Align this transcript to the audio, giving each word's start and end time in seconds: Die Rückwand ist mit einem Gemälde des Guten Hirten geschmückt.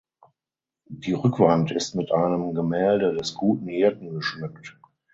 Die 0.89 1.13
Rückwand 1.13 1.69
ist 1.71 1.93
mit 1.93 2.11
einem 2.11 2.55
Gemälde 2.55 3.13
des 3.13 3.35
Guten 3.35 3.67
Hirten 3.67 4.15
geschmückt. 4.15 4.79